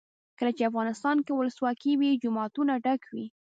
کله 0.39 0.51
چې 0.57 0.67
افغانستان 0.69 1.17
کې 1.25 1.33
ولسواکي 1.35 1.93
وي 1.99 2.11
جوماتونه 2.23 2.73
ډک 2.85 3.01
وي. 3.13 3.25